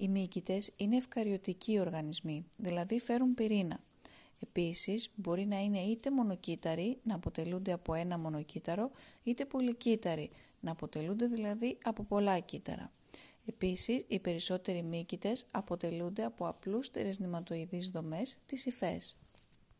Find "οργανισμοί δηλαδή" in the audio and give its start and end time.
1.80-3.00